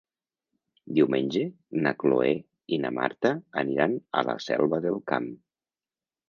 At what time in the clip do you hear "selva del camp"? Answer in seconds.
4.49-5.31